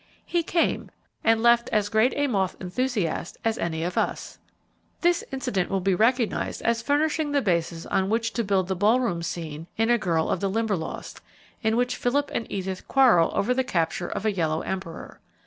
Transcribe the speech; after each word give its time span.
He 0.25 0.41
came, 0.41 0.89
and 1.23 1.43
left 1.43 1.69
as 1.71 1.87
great 1.87 2.11
a 2.15 2.25
moth 2.25 2.57
enthusiast 2.59 3.37
as 3.45 3.59
any 3.59 3.83
of 3.83 3.99
us. 3.99 4.39
This 5.01 5.23
incident 5.31 5.69
will 5.69 5.79
be 5.79 5.93
recognized 5.93 6.63
as 6.63 6.81
furnishing 6.81 7.31
the 7.33 7.41
basis 7.43 7.85
on 7.85 8.09
which 8.09 8.33
to 8.33 8.43
build 8.43 8.67
the 8.67 8.75
ballroom 8.75 9.21
scene 9.21 9.67
in 9.77 9.91
"A 9.91 9.99
Girl 9.99 10.27
of 10.31 10.39
the 10.39 10.49
Limberlost", 10.49 11.21
in 11.61 11.77
which 11.77 11.97
Philip 11.97 12.31
and 12.33 12.51
Edith 12.51 12.87
quarrel 12.87 13.29
over 13.35 13.53
the 13.53 13.63
capture 13.63 14.07
of 14.07 14.25
a 14.25 14.31
yellow 14.33 14.61
Emperor. 14.61 15.19